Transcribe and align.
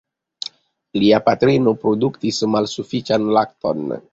Lia 1.03 1.19
patrino 1.27 1.73
produktis 1.83 2.41
malsufiĉan 2.55 3.29
lakton. 3.39 3.89